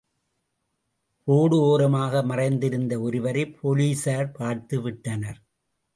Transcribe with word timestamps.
Road 1.27 1.57
ஒரமாக 1.61 2.23
மறைந்திருந்த 2.23 2.99
ஒருவரை 2.99 3.43
போலீஸார் 3.59 4.31
பார்த்து 4.31 4.81
விட்டனர். 4.81 5.39